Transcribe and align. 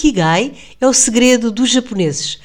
Ikigai 0.00 0.54
é 0.80 0.86
o 0.86 0.94
segredo 0.94 1.50
dos 1.50 1.68
japoneses 1.68 2.38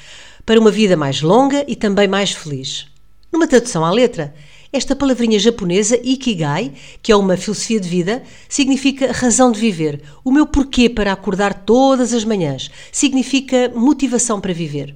para 0.44 0.60
uma 0.60 0.70
vida 0.70 0.94
mais 0.94 1.22
longa 1.22 1.64
e 1.66 1.74
também 1.74 2.06
mais 2.06 2.30
feliz. 2.30 2.86
Numa 3.32 3.46
tradução 3.46 3.82
à 3.82 3.90
letra, 3.90 4.34
esta 4.70 4.94
palavrinha 4.94 5.38
japonesa, 5.38 5.98
Ikigai, 6.04 6.74
que 7.00 7.10
é 7.10 7.16
uma 7.16 7.34
filosofia 7.34 7.80
de 7.80 7.88
vida, 7.88 8.22
significa 8.46 9.10
razão 9.10 9.50
de 9.50 9.58
viver, 9.58 10.02
o 10.22 10.30
meu 10.30 10.46
porquê 10.46 10.90
para 10.90 11.10
acordar 11.10 11.64
todas 11.64 12.12
as 12.12 12.24
manhãs, 12.26 12.70
significa 12.92 13.72
motivação 13.74 14.38
para 14.38 14.52
viver. 14.52 14.94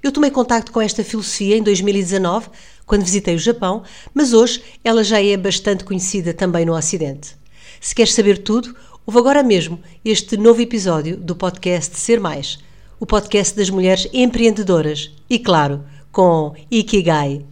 Eu 0.00 0.12
tomei 0.12 0.30
contacto 0.30 0.70
com 0.70 0.80
esta 0.80 1.02
filosofia 1.02 1.56
em 1.56 1.62
2019, 1.62 2.50
quando 2.86 3.02
visitei 3.02 3.34
o 3.34 3.38
Japão, 3.38 3.82
mas 4.14 4.32
hoje 4.32 4.62
ela 4.84 5.02
já 5.02 5.20
é 5.20 5.36
bastante 5.36 5.82
conhecida 5.82 6.32
também 6.32 6.64
no 6.64 6.76
Ocidente. 6.76 7.40
Se 7.80 7.94
queres 7.94 8.12
saber 8.12 8.38
tudo, 8.38 8.76
ouve 9.10 9.18
agora 9.18 9.42
mesmo 9.42 9.80
este 10.04 10.36
novo 10.36 10.60
episódio 10.60 11.16
do 11.16 11.34
podcast 11.34 11.98
Ser 11.98 12.20
Mais, 12.20 12.60
o 13.00 13.04
podcast 13.04 13.56
das 13.56 13.68
mulheres 13.68 14.08
empreendedoras 14.12 15.10
e, 15.28 15.36
claro, 15.36 15.84
com 16.12 16.54
Ikigai. 16.70 17.44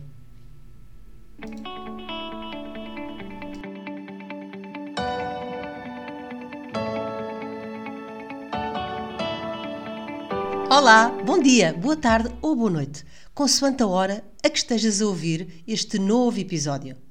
Olá, 10.70 11.08
bom 11.26 11.40
dia, 11.40 11.72
boa 11.72 11.96
tarde 11.96 12.32
ou 12.40 12.54
boa 12.54 12.70
noite, 12.70 13.04
consoante 13.34 13.82
a 13.82 13.86
hora 13.88 14.22
a 14.44 14.48
que 14.48 14.58
estejas 14.58 15.02
a 15.02 15.06
ouvir 15.08 15.64
este 15.66 15.98
novo 15.98 16.38
episódio. 16.38 17.07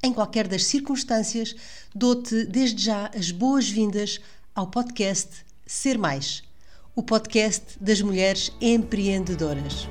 Em 0.00 0.12
qualquer 0.12 0.46
das 0.46 0.64
circunstâncias, 0.64 1.56
dou-te 1.92 2.44
desde 2.44 2.84
já 2.84 3.10
as 3.12 3.32
boas-vindas 3.32 4.20
ao 4.54 4.68
podcast 4.68 5.44
Ser 5.66 5.98
Mais, 5.98 6.40
o 6.94 7.02
podcast 7.02 7.76
das 7.80 8.00
mulheres 8.00 8.52
empreendedoras. 8.60 9.88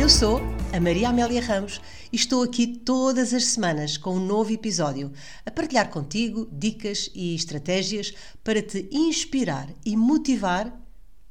Eu 0.00 0.08
sou 0.08 0.40
a 0.72 0.80
Maria 0.80 1.10
Amélia 1.10 1.42
Ramos 1.42 1.78
e 2.10 2.16
estou 2.16 2.42
aqui 2.42 2.66
todas 2.66 3.34
as 3.34 3.44
semanas 3.44 3.98
com 3.98 4.16
um 4.16 4.26
novo 4.26 4.50
episódio 4.50 5.12
a 5.44 5.50
partilhar 5.50 5.90
contigo 5.90 6.48
dicas 6.50 7.10
e 7.14 7.34
estratégias 7.34 8.14
para 8.42 8.62
te 8.62 8.88
inspirar 8.90 9.68
e 9.84 9.94
motivar 9.94 10.74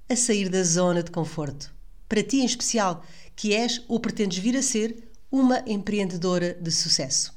a 0.08 0.16
sair 0.16 0.50
da 0.50 0.64
zona 0.64 1.02
de 1.02 1.10
conforto. 1.10 1.74
Para 2.08 2.22
ti 2.22 2.42
em 2.42 2.46
especial, 2.46 3.04
que 3.36 3.54
és 3.54 3.82
ou 3.88 4.00
pretendes 4.00 4.38
vir 4.38 4.58
a 4.58 4.62
ser 4.62 5.10
uma 5.32 5.64
empreendedora 5.66 6.54
de 6.54 6.72
sucesso. 6.72 7.34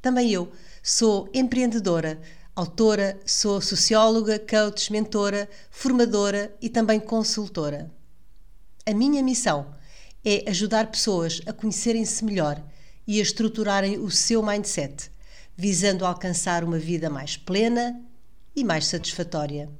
Também 0.00 0.30
eu 0.30 0.52
sou 0.82 1.28
empreendedora, 1.34 2.20
autora, 2.54 3.18
sou 3.26 3.60
socióloga, 3.60 4.38
coach, 4.38 4.92
mentora, 4.92 5.48
formadora 5.70 6.54
e 6.60 6.68
também 6.68 7.00
consultora. 7.00 7.90
A 8.86 8.92
minha 8.92 9.22
missão 9.22 9.74
é 10.24 10.48
ajudar 10.48 10.90
pessoas 10.90 11.40
a 11.46 11.52
conhecerem-se 11.52 12.24
melhor 12.24 12.62
e 13.06 13.18
a 13.18 13.22
estruturarem 13.22 13.98
o 13.98 14.10
seu 14.10 14.42
mindset, 14.42 15.10
visando 15.56 16.06
alcançar 16.06 16.62
uma 16.62 16.78
vida 16.78 17.10
mais 17.10 17.36
plena 17.36 18.00
e 18.54 18.62
mais 18.62 18.86
satisfatória. 18.86 19.70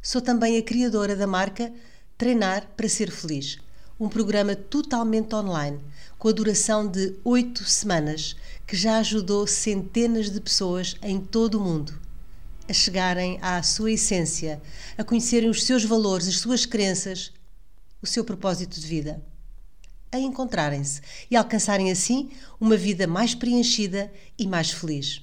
Sou 0.00 0.20
também 0.20 0.58
a 0.58 0.62
criadora 0.62 1.16
da 1.16 1.26
marca 1.26 1.72
Treinar 2.16 2.68
para 2.76 2.88
Ser 2.88 3.10
Feliz, 3.10 3.58
um 3.98 4.08
programa 4.08 4.56
totalmente 4.56 5.34
online, 5.34 5.80
com 6.18 6.28
a 6.28 6.32
duração 6.32 6.86
de 6.86 7.14
oito 7.24 7.64
semanas, 7.64 8.36
que 8.66 8.76
já 8.76 8.98
ajudou 8.98 9.46
centenas 9.46 10.30
de 10.30 10.40
pessoas 10.40 10.96
em 11.02 11.20
todo 11.20 11.56
o 11.56 11.60
mundo 11.60 12.04
a 12.66 12.72
chegarem 12.72 13.38
à 13.42 13.62
sua 13.62 13.92
essência, 13.92 14.60
a 14.96 15.04
conhecerem 15.04 15.50
os 15.50 15.64
seus 15.64 15.84
valores, 15.84 16.26
as 16.26 16.38
suas 16.38 16.64
crenças, 16.64 17.30
o 18.00 18.06
seu 18.06 18.24
propósito 18.24 18.80
de 18.80 18.86
vida 18.86 19.22
a 20.14 20.18
encontrarem-se 20.18 21.00
e 21.30 21.36
alcançarem 21.36 21.90
assim 21.90 22.30
uma 22.60 22.76
vida 22.76 23.06
mais 23.06 23.34
preenchida 23.34 24.12
e 24.38 24.46
mais 24.46 24.70
feliz. 24.70 25.20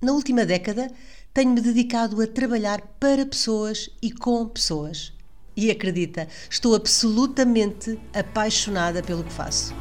Na 0.00 0.12
última 0.12 0.44
década, 0.44 0.90
tenho-me 1.32 1.60
dedicado 1.60 2.20
a 2.20 2.26
trabalhar 2.26 2.80
para 3.00 3.24
pessoas 3.24 3.88
e 4.02 4.12
com 4.12 4.46
pessoas. 4.46 5.12
E 5.56 5.70
acredita, 5.70 6.28
estou 6.48 6.74
absolutamente 6.74 7.98
apaixonada 8.14 9.02
pelo 9.02 9.24
que 9.24 9.32
faço. 9.32 9.74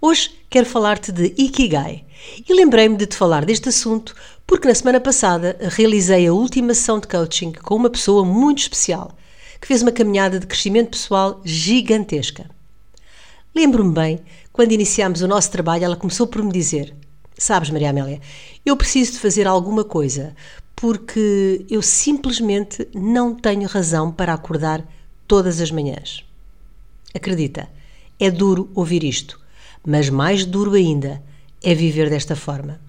Hoje 0.00 0.34
quero 0.50 0.66
falar-te 0.66 1.12
de 1.12 1.32
Ikigai 1.38 2.04
e 2.48 2.52
lembrei-me 2.52 2.96
de 2.96 3.06
te 3.06 3.16
falar 3.16 3.44
deste 3.44 3.68
assunto 3.68 4.16
porque 4.46 4.66
na 4.66 4.74
semana 4.74 5.00
passada 5.00 5.56
realizei 5.60 6.26
a 6.26 6.32
última 6.32 6.74
sessão 6.74 6.98
de 6.98 7.06
coaching 7.06 7.52
com 7.52 7.76
uma 7.76 7.88
pessoa 7.88 8.24
muito 8.24 8.58
especial 8.58 9.16
que 9.60 9.68
fez 9.68 9.80
uma 9.80 9.92
caminhada 9.92 10.40
de 10.40 10.46
crescimento 10.46 10.90
pessoal 10.90 11.40
gigantesca. 11.44 12.50
Lembro-me 13.54 13.94
bem, 13.94 14.20
quando 14.52 14.72
iniciámos 14.72 15.22
o 15.22 15.28
nosso 15.28 15.52
trabalho, 15.52 15.84
ela 15.84 15.96
começou 15.96 16.26
por 16.26 16.42
me 16.42 16.50
dizer: 16.50 16.92
Sabes, 17.36 17.70
Maria 17.70 17.90
Amélia, 17.90 18.20
eu 18.64 18.76
preciso 18.76 19.12
de 19.12 19.18
fazer 19.18 19.46
alguma 19.46 19.84
coisa 19.84 20.34
porque 20.76 21.64
eu 21.70 21.80
simplesmente 21.80 22.88
não 22.94 23.34
tenho 23.34 23.68
razão 23.68 24.10
para 24.10 24.34
acordar 24.34 24.84
todas 25.26 25.60
as 25.60 25.70
manhãs. 25.70 26.24
Acredita, 27.14 27.68
é 28.18 28.30
duro 28.30 28.70
ouvir 28.74 29.04
isto, 29.04 29.40
mas 29.86 30.08
mais 30.08 30.44
duro 30.44 30.72
ainda 30.72 31.22
é 31.62 31.74
viver 31.74 32.10
desta 32.10 32.34
forma. 32.34 32.80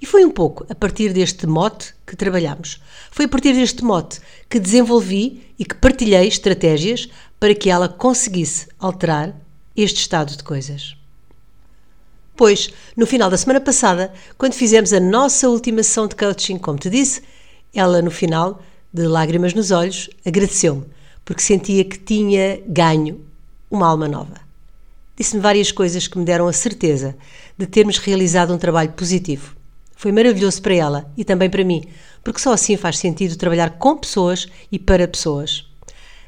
E 0.00 0.06
foi 0.06 0.24
um 0.24 0.30
pouco 0.30 0.64
a 0.70 0.74
partir 0.74 1.12
deste 1.12 1.46
mote 1.46 1.94
que 2.06 2.16
trabalhamos. 2.16 2.80
Foi 3.10 3.24
a 3.24 3.28
partir 3.28 3.52
deste 3.52 3.82
mote 3.82 4.20
que 4.48 4.60
desenvolvi 4.60 5.52
e 5.58 5.64
que 5.64 5.74
partilhei 5.74 6.28
estratégias 6.28 7.08
para 7.38 7.54
que 7.54 7.68
ela 7.68 7.88
conseguisse 7.88 8.68
alterar 8.78 9.34
este 9.76 10.00
estado 10.00 10.36
de 10.36 10.42
coisas. 10.44 10.96
Pois, 12.38 12.70
no 12.96 13.04
final 13.04 13.28
da 13.28 13.36
semana 13.36 13.60
passada, 13.60 14.12
quando 14.38 14.54
fizemos 14.54 14.92
a 14.92 15.00
nossa 15.00 15.48
última 15.48 15.82
sessão 15.82 16.06
de 16.06 16.14
coaching, 16.14 16.56
como 16.56 16.78
te 16.78 16.88
disse, 16.88 17.20
ela, 17.74 18.00
no 18.00 18.12
final, 18.12 18.62
de 18.92 19.08
lágrimas 19.08 19.54
nos 19.54 19.72
olhos, 19.72 20.08
agradeceu-me, 20.24 20.84
porque 21.24 21.42
sentia 21.42 21.84
que 21.84 21.98
tinha 21.98 22.62
ganho 22.64 23.20
uma 23.68 23.88
alma 23.88 24.06
nova. 24.06 24.40
Disse-me 25.16 25.42
várias 25.42 25.72
coisas 25.72 26.06
que 26.06 26.16
me 26.16 26.24
deram 26.24 26.46
a 26.46 26.52
certeza 26.52 27.16
de 27.58 27.66
termos 27.66 27.98
realizado 27.98 28.54
um 28.54 28.58
trabalho 28.58 28.92
positivo. 28.92 29.56
Foi 29.96 30.12
maravilhoso 30.12 30.62
para 30.62 30.76
ela 30.76 31.12
e 31.16 31.24
também 31.24 31.50
para 31.50 31.64
mim, 31.64 31.88
porque 32.22 32.38
só 32.38 32.52
assim 32.52 32.76
faz 32.76 32.98
sentido 32.98 33.34
trabalhar 33.34 33.78
com 33.78 33.96
pessoas 33.96 34.46
e 34.70 34.78
para 34.78 35.08
pessoas. 35.08 35.67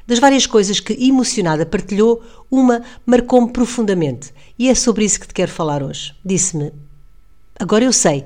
Das 0.05 0.19
várias 0.19 0.45
coisas 0.45 0.79
que 0.79 0.93
emocionada 0.93 1.65
partilhou, 1.65 2.23
uma 2.49 2.81
marcou-me 3.05 3.51
profundamente 3.51 4.33
e 4.57 4.69
é 4.69 4.75
sobre 4.75 5.05
isso 5.05 5.19
que 5.19 5.27
te 5.27 5.33
quero 5.33 5.51
falar 5.51 5.81
hoje. 5.83 6.13
Disse-me: 6.23 6.71
Agora 7.59 7.83
eu 7.83 7.93
sei 7.93 8.25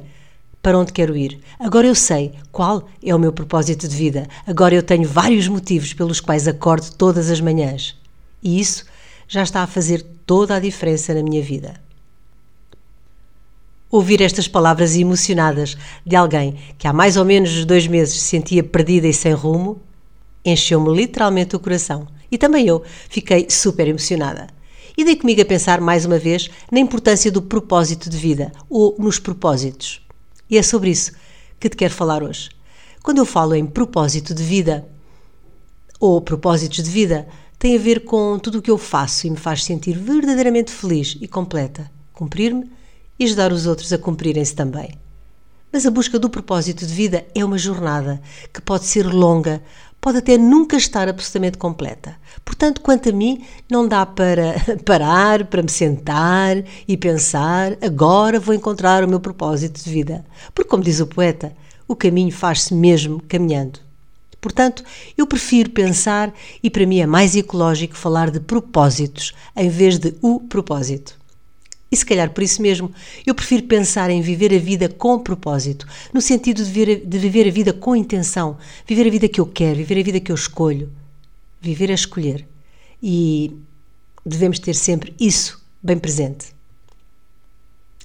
para 0.62 0.80
onde 0.80 0.92
quero 0.92 1.16
ir. 1.16 1.40
Agora 1.60 1.86
eu 1.86 1.94
sei 1.94 2.34
qual 2.52 2.90
é 3.04 3.14
o 3.14 3.20
meu 3.20 3.32
propósito 3.32 3.88
de 3.88 3.96
vida. 3.96 4.28
Agora 4.48 4.74
eu 4.74 4.82
tenho 4.82 5.08
vários 5.08 5.48
motivos 5.48 5.94
pelos 5.94 6.20
quais 6.20 6.48
acordo 6.48 6.90
todas 6.96 7.30
as 7.30 7.40
manhãs. 7.40 7.96
E 8.42 8.60
isso 8.60 8.84
já 9.28 9.44
está 9.44 9.62
a 9.62 9.68
fazer 9.68 10.02
toda 10.26 10.56
a 10.56 10.60
diferença 10.60 11.14
na 11.14 11.22
minha 11.22 11.42
vida. 11.42 11.80
Ouvir 13.92 14.22
estas 14.22 14.48
palavras 14.48 14.96
emocionadas 14.96 15.78
de 16.04 16.16
alguém 16.16 16.56
que 16.80 16.88
há 16.88 16.92
mais 16.92 17.16
ou 17.16 17.24
menos 17.24 17.64
dois 17.64 17.86
meses 17.86 18.16
se 18.16 18.28
sentia 18.28 18.64
perdida 18.64 19.08
e 19.08 19.14
sem 19.14 19.34
rumo 19.34 19.80
encheu-me 20.46 20.96
literalmente 20.96 21.56
o 21.56 21.60
coração. 21.60 22.08
E 22.32 22.38
também 22.38 22.68
eu 22.68 22.84
fiquei 23.10 23.48
super 23.50 23.88
emocionada. 23.88 24.48
E 24.98 25.04
dei 25.04 25.16
comigo 25.16 25.42
a 25.42 25.46
pensar 25.46 25.82
mais 25.82 26.06
uma 26.06 26.18
vez 26.18 26.50
na 26.72 26.80
importância 26.80 27.32
do 27.32 27.42
propósito 27.42 28.10
de 28.10 28.18
vida 28.18 28.52
ou 28.70 28.96
nos 28.98 29.20
propósitos. 29.20 30.02
E 30.50 30.58
é 30.58 30.64
sobre 30.64 30.90
isso 30.92 31.12
que 31.60 31.70
te 31.70 31.76
quero 31.76 31.94
falar 31.94 32.24
hoje. 32.24 32.50
Quando 33.04 33.18
eu 33.18 33.26
falo 33.26 33.56
em 33.56 33.66
propósito 33.66 34.34
de 34.34 34.44
vida 34.44 34.88
ou 36.00 36.22
propósitos 36.22 36.84
de 36.84 36.90
vida, 36.90 37.28
tem 37.60 37.76
a 37.76 37.80
ver 37.80 38.06
com 38.06 38.38
tudo 38.40 38.60
o 38.60 38.62
que 38.62 38.72
eu 38.72 38.78
faço 38.78 39.28
e 39.28 39.30
me 39.30 39.38
faz 39.38 39.64
sentir 39.64 39.98
verdadeiramente 39.98 40.72
feliz 40.72 41.18
e 41.20 41.28
completa. 41.28 41.90
Cumprir-me 42.14 42.70
e 43.20 43.26
ajudar 43.26 43.52
os 43.52 43.66
outros 43.66 43.92
a 43.92 43.98
cumprirem-se 43.98 44.56
também. 44.56 44.98
Mas 45.72 45.86
a 45.86 45.92
busca 45.92 46.18
do 46.18 46.30
propósito 46.30 46.86
de 46.86 46.94
vida 46.94 47.26
é 47.36 47.44
uma 47.44 47.58
jornada 47.58 48.22
que 48.54 48.62
pode 48.62 48.86
ser 48.86 49.06
longa, 49.06 49.62
pode 50.06 50.20
até 50.20 50.38
nunca 50.38 50.78
estar 50.78 51.10
absolutamente 51.10 51.58
completa. 51.58 52.16
Portanto, 52.46 52.80
quanto 52.80 53.10
a 53.10 53.12
mim, 53.12 53.44
não 53.68 53.88
dá 53.88 54.06
para 54.06 54.54
parar, 54.86 55.46
para 55.46 55.64
me 55.64 55.72
sentar 55.72 56.64
e 56.88 56.96
pensar, 56.96 57.76
agora 57.82 58.40
vou 58.40 58.54
encontrar 58.54 59.04
o 59.04 59.08
meu 59.08 59.20
propósito 59.20 59.84
de 59.84 59.90
vida. 59.90 60.24
Porque, 60.54 60.70
como 60.70 60.84
diz 60.84 61.00
o 61.00 61.08
poeta, 61.08 61.52
o 61.88 61.96
caminho 61.96 62.32
faz-se 62.32 62.72
mesmo 62.72 63.20
caminhando. 63.28 63.80
Portanto, 64.40 64.84
eu 65.18 65.26
prefiro 65.26 65.72
pensar 65.72 66.32
e 66.62 66.70
para 66.70 66.86
mim 66.86 67.00
é 67.00 67.08
mais 67.08 67.36
ecológico 67.36 67.98
falar 67.98 68.30
de 68.30 68.40
propósitos 68.40 69.34
em 69.56 69.70
vez 69.70 69.98
de 69.98 70.14
o 70.22 70.40
propósito. 70.40 71.18
E 71.96 71.98
se 71.98 72.06
calhar 72.06 72.30
por 72.32 72.44
isso 72.44 72.62
mesmo, 72.62 72.92
eu 73.26 73.34
prefiro 73.34 73.64
pensar 73.64 74.10
em 74.10 74.20
viver 74.20 74.54
a 74.54 74.60
vida 74.60 74.90
com 74.90 75.18
propósito, 75.18 75.88
no 76.14 76.20
sentido 76.20 76.62
de 76.62 76.70
viver, 76.70 76.92
a, 76.92 77.08
de 77.10 77.18
viver 77.18 77.48
a 77.48 77.52
vida 77.52 77.72
com 77.72 77.96
intenção, 77.96 78.58
viver 78.86 79.08
a 79.08 79.10
vida 79.10 79.30
que 79.30 79.40
eu 79.40 79.46
quero, 79.46 79.78
viver 79.78 80.02
a 80.02 80.04
vida 80.04 80.20
que 80.20 80.30
eu 80.30 80.36
escolho. 80.36 80.92
Viver 81.62 81.90
a 81.90 81.94
escolher. 81.94 82.46
E 83.02 83.56
devemos 84.26 84.60
ter 84.60 84.74
sempre 84.74 85.16
isso 85.18 85.66
bem 85.82 85.98
presente. 85.98 86.48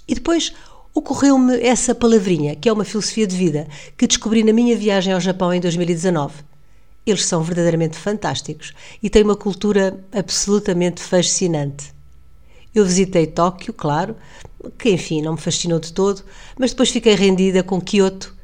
E 0.07 0.15
depois 0.15 0.55
ocorreu-me 0.95 1.61
essa 1.61 1.93
palavrinha, 1.93 2.55
que 2.55 2.69
é 2.69 2.73
uma 2.73 2.85
filosofia 2.85 3.27
de 3.27 3.35
vida, 3.35 3.67
que 3.99 4.07
descobri 4.07 4.45
na 4.45 4.53
minha 4.53 4.77
viagem 4.77 5.13
ao 5.13 5.19
Japão 5.19 5.53
em 5.53 5.59
2019. 5.59 6.45
Eles 7.05 7.27
são 7.27 7.43
verdadeiramente 7.43 7.99
fantásticos 7.99 8.73
e 9.03 9.11
têm 9.11 9.25
uma 9.25 9.35
cultura 9.35 9.99
absolutamente 10.13 11.03
fascinante. 11.03 11.93
Eu 12.75 12.85
visitei 12.85 13.27
Tóquio, 13.27 13.73
claro, 13.73 14.17
que 14.79 14.91
enfim 14.91 15.23
não 15.23 15.33
me 15.33 15.41
fascinou 15.41 15.79
de 15.79 15.93
todo, 15.93 16.23
mas 16.59 16.71
depois 16.71 16.91
fiquei 16.91 17.15
rendida 17.15 17.63
com 17.63 17.81
Kyoto 17.81 18.35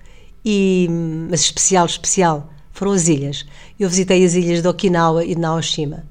e, 0.45 0.89
mas 1.31 1.41
especial, 1.41 1.87
especial, 1.87 2.53
foram 2.73 2.93
as 2.93 3.09
ilhas. 3.09 3.47
Eu 3.79 3.89
visitei 3.89 4.25
as 4.25 4.35
ilhas 4.35 4.63
de 4.63 4.69
Okinawa 4.69 5.25
e 5.25 5.35
de 5.35 5.41
Naoshima. 5.41 6.05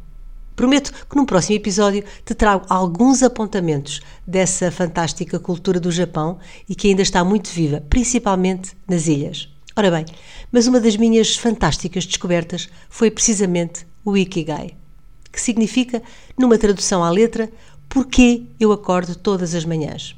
Prometo 0.56 0.94
que 1.09 1.15
num 1.17 1.25
próximo 1.25 1.57
episódio 1.57 2.03
te 2.23 2.33
trago 2.33 2.65
alguns 2.69 3.21
apontamentos 3.21 4.00
dessa 4.25 4.71
fantástica 4.71 5.38
cultura 5.38 5.81
do 5.81 5.91
Japão 5.91 6.39
e 6.67 6.73
que 6.73 6.88
ainda 6.88 7.01
está 7.01 7.23
muito 7.25 7.50
viva, 7.50 7.83
principalmente 7.89 8.71
nas 8.88 9.07
ilhas. 9.07 9.50
Ora 9.75 9.91
bem, 9.91 10.06
mas 10.53 10.67
uma 10.67 10.79
das 10.79 10.95
minhas 10.95 11.35
fantásticas 11.35 12.06
descobertas 12.06 12.69
foi 12.89 13.12
precisamente 13.12 13.85
o 14.06 14.15
Ikigai, 14.15 14.77
que 15.29 15.41
significa, 15.41 16.01
numa 16.39 16.57
tradução 16.57 17.03
à 17.03 17.09
letra, 17.09 17.51
Porquê 17.89 18.43
eu 18.59 18.71
acordo 18.71 19.15
todas 19.15 19.55
as 19.55 19.65
manhãs? 19.65 20.15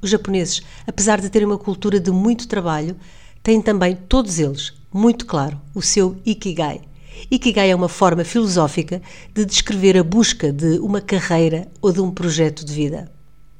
Os 0.00 0.10
japoneses, 0.10 0.62
apesar 0.86 1.20
de 1.20 1.30
terem 1.30 1.48
uma 1.48 1.58
cultura 1.58 1.98
de 1.98 2.10
muito 2.10 2.46
trabalho, 2.46 2.96
têm 3.42 3.60
também, 3.60 3.96
todos 3.96 4.38
eles, 4.38 4.72
muito 4.92 5.26
claro, 5.26 5.60
o 5.74 5.82
seu 5.82 6.16
Ikigai. 6.24 6.82
Ikigai 7.30 7.70
é 7.70 7.74
uma 7.74 7.88
forma 7.88 8.24
filosófica 8.24 9.00
de 9.32 9.44
descrever 9.44 9.96
a 9.96 10.04
busca 10.04 10.52
de 10.52 10.78
uma 10.78 11.00
carreira 11.00 11.68
ou 11.80 11.92
de 11.92 12.00
um 12.00 12.10
projeto 12.10 12.64
de 12.64 12.72
vida. 12.72 13.10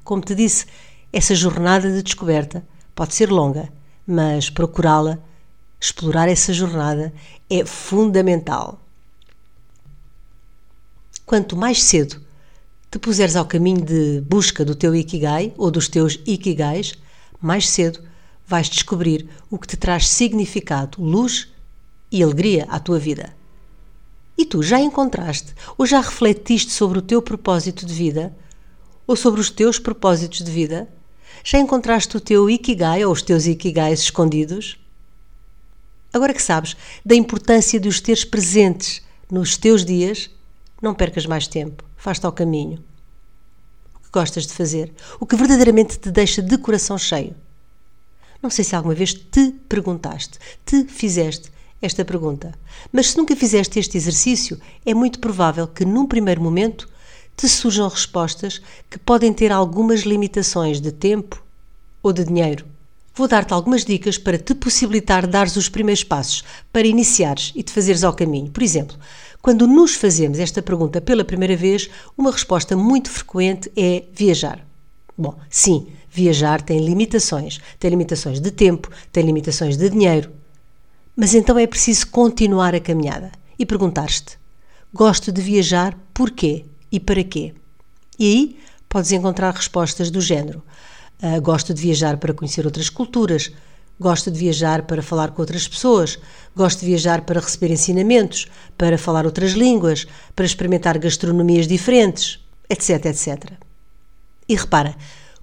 Como 0.02 0.22
te 0.22 0.34
disse, 0.34 0.66
essa 1.12 1.34
jornada 1.34 1.90
de 1.90 2.02
descoberta 2.02 2.64
pode 2.94 3.14
ser 3.14 3.30
longa, 3.30 3.68
mas 4.06 4.50
procurá-la, 4.50 5.18
explorar 5.80 6.28
essa 6.28 6.52
jornada, 6.52 7.12
é 7.48 7.64
fundamental. 7.64 8.80
Quanto 11.24 11.56
mais 11.56 11.82
cedo 11.82 12.23
te 12.94 12.98
puseres 13.00 13.34
ao 13.34 13.44
caminho 13.44 13.84
de 13.84 14.20
busca 14.20 14.64
do 14.64 14.72
teu 14.72 14.94
Ikigai 14.94 15.52
ou 15.58 15.68
dos 15.68 15.88
teus 15.88 16.20
Ikigais, 16.24 16.94
mais 17.40 17.68
cedo 17.68 17.98
vais 18.46 18.68
descobrir 18.68 19.28
o 19.50 19.58
que 19.58 19.66
te 19.66 19.76
traz 19.76 20.08
significado, 20.08 21.02
luz 21.02 21.48
e 22.08 22.22
alegria 22.22 22.68
à 22.70 22.78
tua 22.78 23.00
vida. 23.00 23.34
E 24.38 24.44
tu 24.44 24.62
já 24.62 24.78
encontraste 24.78 25.54
ou 25.76 25.84
já 25.84 26.00
refletiste 26.00 26.70
sobre 26.70 27.00
o 27.00 27.02
teu 27.02 27.20
propósito 27.20 27.84
de 27.84 27.92
vida 27.92 28.32
ou 29.08 29.16
sobre 29.16 29.40
os 29.40 29.50
teus 29.50 29.80
propósitos 29.80 30.44
de 30.44 30.52
vida? 30.52 30.88
Já 31.42 31.58
encontraste 31.58 32.16
o 32.16 32.20
teu 32.20 32.48
Ikigai 32.48 33.04
ou 33.04 33.12
os 33.12 33.22
teus 33.22 33.44
Ikigais 33.44 34.02
escondidos? 34.02 34.78
Agora 36.12 36.32
que 36.32 36.40
sabes 36.40 36.76
da 37.04 37.16
importância 37.16 37.80
de 37.80 37.88
os 37.88 38.00
teres 38.00 38.24
presentes 38.24 39.02
nos 39.28 39.56
teus 39.56 39.84
dias, 39.84 40.30
não 40.80 40.94
percas 40.94 41.26
mais 41.26 41.48
tempo, 41.48 41.82
faz-te 42.04 42.26
ao 42.26 42.32
caminho. 42.32 42.84
O 43.94 43.98
que 43.98 44.10
gostas 44.12 44.46
de 44.46 44.52
fazer? 44.52 44.92
O 45.18 45.24
que 45.24 45.36
verdadeiramente 45.36 45.98
te 45.98 46.10
deixa 46.10 46.42
de 46.42 46.58
coração 46.58 46.98
cheio? 46.98 47.34
Não 48.42 48.50
sei 48.50 48.62
se 48.62 48.76
alguma 48.76 48.94
vez 48.94 49.14
te 49.14 49.52
perguntaste, 49.66 50.38
te 50.66 50.84
fizeste 50.84 51.50
esta 51.80 52.04
pergunta, 52.04 52.52
mas 52.92 53.10
se 53.10 53.16
nunca 53.16 53.34
fizeste 53.34 53.78
este 53.78 53.96
exercício, 53.96 54.60
é 54.84 54.92
muito 54.92 55.18
provável 55.18 55.66
que 55.66 55.86
num 55.86 56.06
primeiro 56.06 56.42
momento 56.42 56.90
te 57.34 57.48
surjam 57.48 57.88
respostas 57.88 58.60
que 58.90 58.98
podem 58.98 59.32
ter 59.32 59.50
algumas 59.50 60.00
limitações 60.00 60.82
de 60.82 60.92
tempo 60.92 61.42
ou 62.02 62.12
de 62.12 62.22
dinheiro. 62.22 62.66
Vou 63.14 63.26
dar-te 63.26 63.54
algumas 63.54 63.82
dicas 63.82 64.18
para 64.18 64.36
te 64.36 64.54
possibilitar 64.54 65.26
dares 65.26 65.56
os 65.56 65.70
primeiros 65.70 66.04
passos 66.04 66.44
para 66.70 66.86
iniciares 66.86 67.50
e 67.54 67.62
te 67.62 67.72
fazeres 67.72 68.04
ao 68.04 68.12
caminho. 68.12 68.50
Por 68.50 68.62
exemplo, 68.62 68.98
quando 69.44 69.66
nos 69.66 69.94
fazemos 69.94 70.38
esta 70.38 70.62
pergunta 70.62 71.02
pela 71.02 71.22
primeira 71.22 71.54
vez, 71.54 71.90
uma 72.16 72.32
resposta 72.32 72.74
muito 72.74 73.10
frequente 73.10 73.70
é 73.76 74.04
viajar. 74.10 74.66
Bom, 75.18 75.38
sim, 75.50 75.88
viajar 76.10 76.62
tem 76.62 76.82
limitações. 76.82 77.60
Tem 77.78 77.90
limitações 77.90 78.40
de 78.40 78.50
tempo, 78.50 78.90
tem 79.12 79.22
limitações 79.22 79.76
de 79.76 79.90
dinheiro. 79.90 80.30
Mas 81.14 81.34
então 81.34 81.58
é 81.58 81.66
preciso 81.66 82.06
continuar 82.06 82.74
a 82.74 82.80
caminhada 82.80 83.32
e 83.58 83.66
perguntar-te: 83.66 84.38
gosto 84.94 85.30
de 85.30 85.42
viajar 85.42 85.94
porquê 86.14 86.64
e 86.90 86.98
para 86.98 87.22
quê? 87.22 87.52
E 88.18 88.24
aí 88.24 88.58
podes 88.88 89.12
encontrar 89.12 89.52
respostas 89.52 90.10
do 90.10 90.22
género: 90.22 90.62
uh, 91.22 91.38
gosto 91.42 91.74
de 91.74 91.82
viajar 91.82 92.16
para 92.16 92.32
conhecer 92.32 92.64
outras 92.64 92.88
culturas, 92.88 93.52
Gosto 93.98 94.30
de 94.30 94.38
viajar 94.38 94.82
para 94.82 95.02
falar 95.02 95.30
com 95.30 95.42
outras 95.42 95.68
pessoas, 95.68 96.18
gosto 96.54 96.80
de 96.80 96.86
viajar 96.86 97.22
para 97.22 97.40
receber 97.40 97.70
ensinamentos, 97.70 98.48
para 98.76 98.98
falar 98.98 99.24
outras 99.24 99.52
línguas, 99.52 100.06
para 100.34 100.44
experimentar 100.44 100.98
gastronomias 100.98 101.68
diferentes, 101.68 102.40
etc, 102.68 103.06
etc. 103.06 103.52
E 104.48 104.56
repara, 104.56 104.96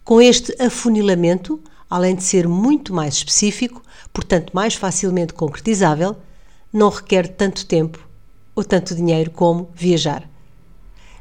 com 0.03 0.21
este 0.21 0.53
afunilamento, 0.61 1.61
além 1.89 2.15
de 2.15 2.23
ser 2.23 2.47
muito 2.47 2.93
mais 2.93 3.15
específico, 3.15 3.81
portanto 4.11 4.51
mais 4.53 4.75
facilmente 4.75 5.33
concretizável, 5.33 6.17
não 6.73 6.89
requer 6.89 7.27
tanto 7.27 7.65
tempo 7.65 8.05
ou 8.55 8.63
tanto 8.63 8.95
dinheiro 8.95 9.31
como 9.31 9.69
viajar. 9.73 10.29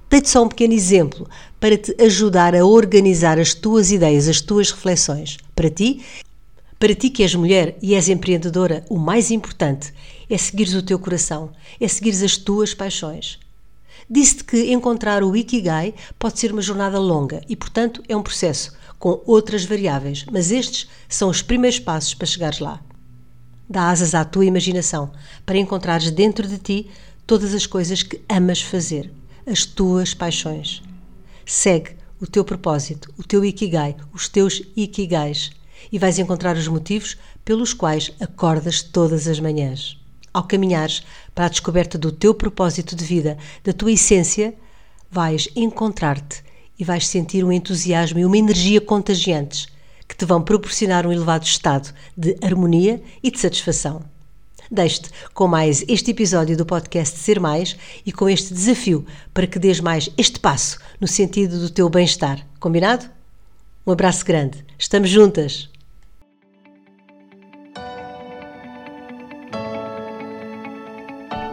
Dei-te 0.09 0.29
só 0.29 0.43
um 0.43 0.49
pequeno 0.49 0.75
exemplo 0.75 1.29
para 1.61 1.79
te 1.79 1.95
ajudar 2.03 2.57
a 2.57 2.65
organizar 2.65 3.39
as 3.39 3.55
tuas 3.55 3.93
ideias, 3.93 4.27
as 4.27 4.41
tuas 4.41 4.73
reflexões. 4.73 5.37
Para 5.55 5.71
ti, 5.71 6.05
para 6.81 6.95
ti 6.95 7.11
que 7.11 7.23
és 7.23 7.35
mulher 7.35 7.77
e 7.83 7.95
és 7.95 8.09
empreendedora, 8.09 8.87
o 8.89 8.99
mais 8.99 9.31
importante 9.31 9.93
é 10.31 10.39
seguires 10.39 10.73
o 10.73 10.83
teu 10.83 10.99
coração, 10.99 11.53
é 11.79 11.87
seguires 11.87 12.23
as 12.23 12.39
tuas 12.39 12.73
paixões. 12.73 13.39
Disse-te 14.09 14.45
que 14.45 14.73
encontrar 14.73 15.23
o 15.23 15.37
Ikigai 15.37 15.93
pode 16.19 16.41
ser 16.41 16.51
uma 16.53 16.63
jornada 16.63 16.99
longa 16.99 17.43
e, 17.47 17.55
portanto, 17.55 18.03
é 18.09 18.17
um 18.17 18.23
processo 18.23 18.73
com 18.99 19.21
outras 19.27 19.63
variáveis, 19.67 20.25
mas 20.33 20.51
estes 20.51 20.89
são 21.07 21.29
os 21.29 21.43
primeiros 21.43 21.79
passos 21.79 22.15
para 22.15 22.27
chegares 22.27 22.61
lá. 22.61 22.81
Dá 23.69 23.91
asas 23.91 24.15
à 24.15 24.25
tua 24.25 24.47
imaginação 24.47 25.13
para 25.45 25.59
encontrares 25.59 26.11
dentro 26.11 26.49
de 26.49 26.57
ti 26.57 26.91
todas 27.27 27.53
as 27.53 27.67
coisas 27.67 28.03
que 28.03 28.23
amas 28.27 28.63
fazer, 28.63 29.13
as 29.47 29.67
tuas 29.67 30.15
paixões. 30.15 30.83
Segue 31.45 31.91
o 32.19 32.27
teu 32.27 32.43
propósito, 32.43 33.13
o 33.19 33.23
teu 33.23 33.45
Ikigai, 33.45 33.97
os 34.15 34.31
teus 34.31 34.63
Ikigais 34.75 35.51
e 35.91 35.99
vais 35.99 36.19
encontrar 36.19 36.57
os 36.57 36.69
motivos 36.69 37.17
pelos 37.45 37.73
quais 37.73 38.13
acordas 38.21 38.83
todas 38.83 39.27
as 39.27 39.41
manhãs. 39.41 39.99
Ao 40.33 40.45
caminhares 40.45 41.03
para 41.35 41.47
a 41.47 41.49
descoberta 41.49 41.99
do 41.99 42.13
teu 42.13 42.35
propósito 42.35 42.95
de 42.95 43.05
vida, 43.05 43.37
da 43.65 43.73
tua 43.73 43.93
essência, 43.93 44.55
vais 45.11 45.49
encontrar-te 45.57 46.43
e 46.79 46.85
vais 46.85 47.07
sentir 47.07 47.45
um 47.45 47.53
entusiasmo 47.53 48.19
e 48.19 48.25
uma 48.25 48.39
energia 48.39 48.81
contagiantes 48.81 49.67
que 50.09 50.17
te 50.17 50.25
vão 50.25 50.43
proporcionar 50.43 51.07
um 51.07 51.13
elevado 51.13 51.45
estado 51.45 51.93
de 52.17 52.37
harmonia 52.43 53.03
e 53.23 53.31
de 53.31 53.39
satisfação. 53.39 54.03
Deixe-te 54.71 55.11
com 55.35 55.49
mais 55.49 55.85
este 55.89 56.13
episódio 56.13 56.57
do 56.57 56.65
podcast 56.65 57.19
Ser 57.19 57.41
Mais 57.41 57.77
e 58.07 58.13
com 58.13 58.29
este 58.29 58.55
desafio 58.55 59.05
para 59.35 59.47
que 59.47 59.59
dês 59.59 59.81
mais 59.81 60.09
este 60.17 60.39
passo 60.39 60.79
no 61.01 61.09
sentido 61.09 61.59
do 61.59 61.71
teu 61.71 61.89
bem-estar. 61.89 62.47
Combinado? 62.61 63.20
Um 63.87 63.93
abraço 63.93 64.25
grande. 64.27 64.63
Estamos 64.79 65.09
juntas! 65.09 65.71